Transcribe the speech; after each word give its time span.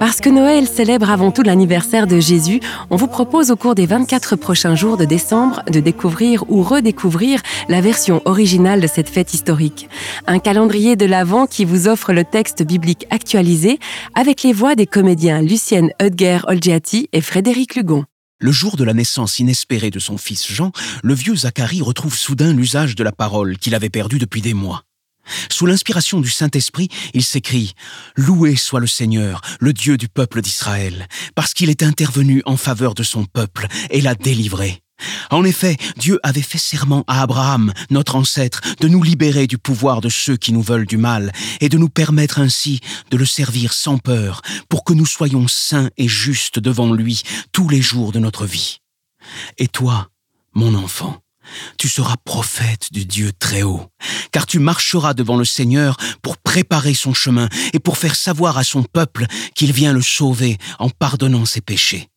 Puisque 0.00 0.28
Noël 0.28 0.66
célèbre 0.66 1.10
avant 1.10 1.30
tout 1.30 1.42
l'anniversaire 1.42 2.06
de 2.06 2.18
Jésus, 2.18 2.60
on 2.88 2.96
vous 2.96 3.06
propose 3.06 3.50
au 3.50 3.56
cours 3.56 3.74
des 3.74 3.84
24 3.84 4.34
prochains 4.36 4.74
jours 4.74 4.96
de 4.96 5.04
décembre 5.04 5.62
de 5.70 5.78
découvrir 5.78 6.42
ou 6.50 6.62
redécouvrir 6.62 7.42
la 7.68 7.82
version 7.82 8.22
originale 8.24 8.80
de 8.80 8.86
cette 8.86 9.10
fête 9.10 9.34
historique. 9.34 9.90
Un 10.26 10.38
calendrier 10.38 10.96
de 10.96 11.04
l'Avent 11.04 11.46
qui 11.46 11.66
vous 11.66 11.86
offre 11.86 12.14
le 12.14 12.24
texte 12.24 12.62
biblique 12.62 13.06
actualisé 13.10 13.78
avec 14.14 14.42
les 14.42 14.54
voix 14.54 14.74
des 14.74 14.86
comédiens 14.86 15.42
Lucienne 15.42 15.90
Hudger 16.02 16.38
Olgiati 16.46 17.10
et 17.12 17.20
Frédéric 17.20 17.74
Lugon. 17.74 18.04
Le 18.40 18.52
jour 18.52 18.76
de 18.76 18.84
la 18.84 18.94
naissance 18.94 19.38
inespérée 19.38 19.90
de 19.90 19.98
son 19.98 20.16
fils 20.18 20.50
Jean, 20.50 20.72
le 21.02 21.12
vieux 21.14 21.36
Zacharie 21.36 21.82
retrouve 21.82 22.16
soudain 22.16 22.54
l'usage 22.54 22.94
de 22.96 23.04
la 23.04 23.12
parole 23.12 23.58
qu'il 23.58 23.74
avait 23.74 23.90
perdu 23.90 24.18
depuis 24.18 24.40
des 24.40 24.54
mois. 24.54 24.85
Sous 25.50 25.66
l'inspiration 25.66 26.20
du 26.20 26.30
Saint-Esprit, 26.30 26.88
il 27.14 27.24
s'écrie⁇ 27.24 27.74
Loué 28.22 28.56
soit 28.56 28.80
le 28.80 28.86
Seigneur, 28.86 29.40
le 29.60 29.72
Dieu 29.72 29.96
du 29.96 30.08
peuple 30.08 30.42
d'Israël, 30.42 31.08
parce 31.34 31.54
qu'il 31.54 31.70
est 31.70 31.82
intervenu 31.82 32.42
en 32.44 32.56
faveur 32.56 32.94
de 32.94 33.02
son 33.02 33.24
peuple 33.24 33.66
et 33.90 34.00
l'a 34.00 34.14
délivré. 34.14 34.82
En 35.30 35.44
effet, 35.44 35.76
Dieu 35.96 36.18
avait 36.22 36.42
fait 36.42 36.58
serment 36.58 37.04
à 37.06 37.22
Abraham, 37.22 37.72
notre 37.90 38.16
ancêtre, 38.16 38.60
de 38.80 38.88
nous 38.88 39.02
libérer 39.02 39.46
du 39.46 39.58
pouvoir 39.58 40.00
de 40.00 40.08
ceux 40.08 40.36
qui 40.36 40.52
nous 40.52 40.62
veulent 40.62 40.86
du 40.86 40.96
mal, 40.96 41.32
et 41.60 41.68
de 41.68 41.78
nous 41.78 41.88
permettre 41.88 42.38
ainsi 42.38 42.80
de 43.10 43.16
le 43.16 43.26
servir 43.26 43.72
sans 43.72 43.98
peur, 43.98 44.40
pour 44.68 44.84
que 44.84 44.92
nous 44.92 45.06
soyons 45.06 45.48
saints 45.48 45.90
et 45.96 46.08
justes 46.08 46.58
devant 46.58 46.92
lui 46.92 47.22
tous 47.52 47.68
les 47.68 47.82
jours 47.82 48.12
de 48.12 48.18
notre 48.18 48.46
vie. 48.46 48.78
Et 49.58 49.68
toi, 49.68 50.08
mon 50.54 50.74
enfant, 50.74 51.20
tu 51.78 51.88
seras 51.88 52.16
prophète 52.24 52.92
du 52.92 53.04
Dieu 53.04 53.32
très 53.38 53.62
haut, 53.62 53.86
car 54.32 54.46
tu 54.46 54.58
marcheras 54.58 55.14
devant 55.14 55.36
le 55.36 55.44
Seigneur 55.44 55.96
pour 56.22 56.38
préparer 56.38 56.94
son 56.94 57.14
chemin 57.14 57.48
et 57.72 57.78
pour 57.78 57.98
faire 57.98 58.16
savoir 58.16 58.58
à 58.58 58.64
son 58.64 58.82
peuple 58.82 59.26
qu'il 59.54 59.72
vient 59.72 59.92
le 59.92 60.02
sauver 60.02 60.58
en 60.78 60.90
pardonnant 60.90 61.44
ses 61.44 61.60
péchés. 61.60 62.08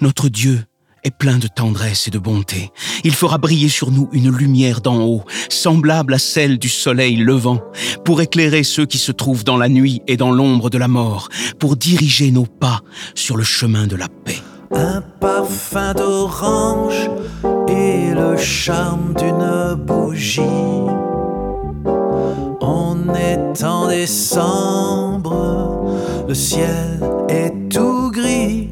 Notre 0.00 0.28
Dieu 0.28 0.64
est 1.04 1.10
plein 1.10 1.38
de 1.38 1.48
tendresse 1.48 2.06
et 2.06 2.10
de 2.10 2.18
bonté. 2.18 2.70
Il 3.04 3.14
fera 3.14 3.38
briller 3.38 3.68
sur 3.68 3.90
nous 3.90 4.08
une 4.12 4.30
lumière 4.30 4.80
d'en 4.80 5.00
haut, 5.00 5.24
semblable 5.48 6.14
à 6.14 6.18
celle 6.18 6.58
du 6.58 6.68
soleil 6.68 7.16
levant, 7.16 7.60
pour 8.04 8.20
éclairer 8.20 8.62
ceux 8.62 8.86
qui 8.86 8.98
se 8.98 9.12
trouvent 9.12 9.44
dans 9.44 9.56
la 9.56 9.68
nuit 9.68 10.00
et 10.06 10.16
dans 10.16 10.30
l'ombre 10.30 10.70
de 10.70 10.78
la 10.78 10.88
mort, 10.88 11.28
pour 11.58 11.76
diriger 11.76 12.30
nos 12.30 12.46
pas 12.46 12.80
sur 13.14 13.36
le 13.36 13.44
chemin 13.44 13.86
de 13.86 13.96
la 13.96 14.08
paix. 14.08 14.40
Un 14.74 15.02
parfum 15.20 15.92
d'orange 15.94 17.10
et 17.68 18.12
le 18.14 18.36
charme 18.36 19.14
d'une 19.18 19.74
bougie. 19.74 20.42
On 22.60 22.96
est 23.14 23.64
en 23.64 23.88
décembre, 23.88 25.34
le 26.26 26.34
ciel 26.34 27.00
est 27.28 27.68
tout 27.68 28.10
gris. 28.10 28.70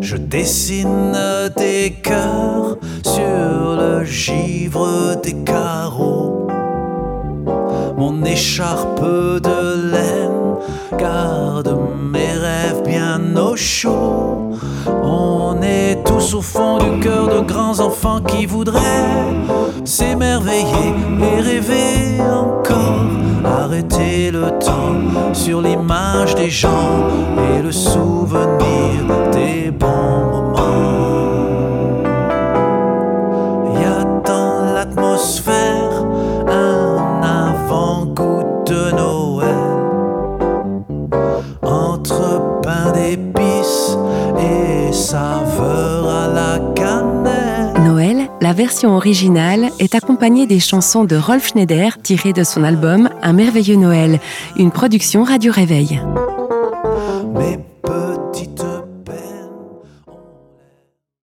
Je 0.00 0.16
dessine 0.16 1.16
des 1.56 1.92
cœurs 2.02 2.76
sur 3.04 3.76
le 3.78 4.04
givre 4.04 5.16
des 5.22 5.34
carreaux. 5.44 6.48
Mon 7.96 8.24
écharpe 8.24 9.02
de 9.02 9.92
laine 9.92 10.56
garde 10.98 11.76
mes 12.12 12.32
rêves 12.32 12.82
bien 12.86 13.36
au 13.36 13.56
chaud. 13.56 14.19
Au 16.20 16.42
fond 16.42 16.78
du 16.78 17.00
cœur 17.00 17.28
de 17.28 17.40
grands 17.40 17.80
enfants 17.80 18.20
qui 18.20 18.46
voudraient 18.46 18.80
s'émerveiller 19.84 20.94
et 21.20 21.40
rêver 21.40 22.20
encore. 22.20 23.10
Arrêter 23.44 24.30
le 24.30 24.50
temps 24.58 25.32
sur 25.32 25.60
l'image 25.60 26.34
des 26.36 26.48
gens 26.48 27.08
et 27.36 27.62
le 27.62 27.72
souvenir 27.72 29.06
des 29.32 29.70
bons 29.70 30.30
moments. 30.30 30.60
Il 33.74 33.80
y 33.80 33.84
a 33.84 34.04
dans 34.24 34.74
l'atmosphère 34.74 36.04
un 36.46 37.22
avant-goût 37.22 38.64
de 38.66 38.92
Noël 38.92 39.56
entre 41.62 42.60
pain 42.62 42.92
d'épices 42.92 43.49
Noël, 47.84 48.28
la 48.40 48.52
version 48.52 48.96
originale, 48.96 49.70
est 49.78 49.94
accompagnée 49.94 50.46
des 50.46 50.58
chansons 50.58 51.04
de 51.04 51.14
Rolf 51.16 51.48
Schneider 51.48 51.98
tirées 52.02 52.32
de 52.32 52.42
son 52.42 52.64
album 52.64 53.08
Un 53.22 53.32
merveilleux 53.32 53.76
Noël, 53.76 54.18
une 54.56 54.72
production 54.72 55.22
Radio 55.22 55.52
Réveil. 55.52 56.00